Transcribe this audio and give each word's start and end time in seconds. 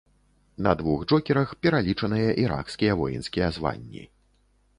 На 0.67 0.71
двух 0.79 1.01
джокерах 1.09 1.53
пералічаныя 1.65 2.31
іракскія 2.45 2.97
воінскія 3.03 3.53
званні. 3.61 4.03